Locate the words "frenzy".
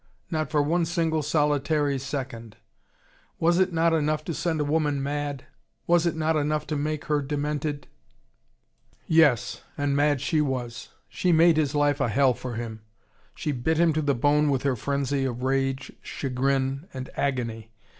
14.75-15.23